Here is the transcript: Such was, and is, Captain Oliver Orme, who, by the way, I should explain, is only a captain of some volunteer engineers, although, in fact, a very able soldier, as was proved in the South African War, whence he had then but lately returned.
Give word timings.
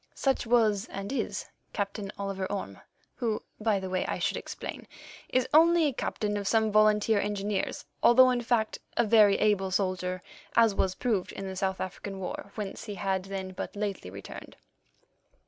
Such 0.15 0.47
was, 0.47 0.87
and 0.87 1.11
is, 1.13 1.45
Captain 1.73 2.11
Oliver 2.17 2.51
Orme, 2.51 2.81
who, 3.17 3.43
by 3.59 3.79
the 3.79 3.87
way, 3.87 4.03
I 4.07 4.17
should 4.17 4.35
explain, 4.35 4.87
is 5.29 5.47
only 5.53 5.85
a 5.85 5.93
captain 5.93 6.37
of 6.37 6.47
some 6.47 6.71
volunteer 6.71 7.19
engineers, 7.19 7.85
although, 8.01 8.31
in 8.31 8.41
fact, 8.41 8.79
a 8.97 9.05
very 9.05 9.35
able 9.37 9.69
soldier, 9.69 10.23
as 10.55 10.73
was 10.73 10.95
proved 10.95 11.31
in 11.33 11.45
the 11.47 11.55
South 11.55 11.79
African 11.79 12.17
War, 12.17 12.51
whence 12.55 12.85
he 12.85 12.95
had 12.95 13.25
then 13.25 13.51
but 13.53 13.75
lately 13.75 14.09
returned. 14.09 14.55